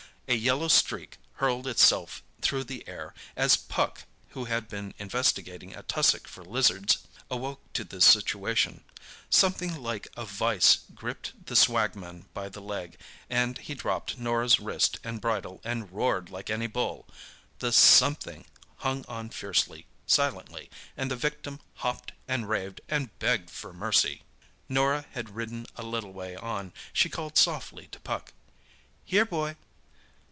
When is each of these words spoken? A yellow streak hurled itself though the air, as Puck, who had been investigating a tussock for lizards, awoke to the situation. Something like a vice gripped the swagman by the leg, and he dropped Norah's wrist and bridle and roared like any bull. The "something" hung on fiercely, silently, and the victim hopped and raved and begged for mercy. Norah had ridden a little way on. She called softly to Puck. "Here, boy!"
A 0.27 0.33
yellow 0.35 0.69
streak 0.69 1.17
hurled 1.33 1.67
itself 1.67 2.23
though 2.39 2.63
the 2.63 2.87
air, 2.87 3.13
as 3.35 3.57
Puck, 3.57 4.05
who 4.29 4.45
had 4.45 4.69
been 4.69 4.93
investigating 4.97 5.75
a 5.75 5.83
tussock 5.83 6.25
for 6.25 6.45
lizards, 6.45 6.99
awoke 7.29 7.59
to 7.73 7.83
the 7.83 7.99
situation. 7.99 8.85
Something 9.29 9.75
like 9.83 10.07
a 10.15 10.23
vice 10.23 10.85
gripped 10.95 11.47
the 11.47 11.55
swagman 11.57 12.27
by 12.33 12.47
the 12.47 12.61
leg, 12.61 12.97
and 13.29 13.57
he 13.57 13.75
dropped 13.75 14.17
Norah's 14.17 14.57
wrist 14.61 14.99
and 15.03 15.19
bridle 15.19 15.59
and 15.65 15.91
roared 15.91 16.29
like 16.29 16.49
any 16.49 16.67
bull. 16.67 17.09
The 17.59 17.73
"something" 17.73 18.45
hung 18.77 19.03
on 19.09 19.31
fiercely, 19.31 19.85
silently, 20.07 20.69
and 20.95 21.11
the 21.11 21.17
victim 21.17 21.59
hopped 21.73 22.13
and 22.25 22.47
raved 22.47 22.79
and 22.87 23.19
begged 23.19 23.49
for 23.49 23.73
mercy. 23.73 24.23
Norah 24.69 25.05
had 25.11 25.35
ridden 25.35 25.65
a 25.75 25.83
little 25.83 26.13
way 26.13 26.37
on. 26.37 26.71
She 26.93 27.09
called 27.09 27.37
softly 27.37 27.87
to 27.87 27.99
Puck. 27.99 28.31
"Here, 29.03 29.25
boy!" 29.25 29.57